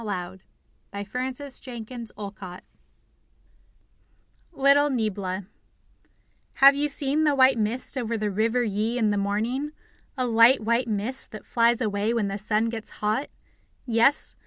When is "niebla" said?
4.89-5.45